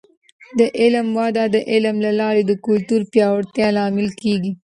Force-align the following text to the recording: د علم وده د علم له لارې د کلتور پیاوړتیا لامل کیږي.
د 0.59 0.61
علم 0.79 1.07
وده 1.19 1.43
د 1.55 1.57
علم 1.71 1.95
له 2.05 2.11
لارې 2.19 2.41
د 2.45 2.51
کلتور 2.65 3.01
پیاوړتیا 3.11 3.67
لامل 3.77 4.09
کیږي. 4.21 4.51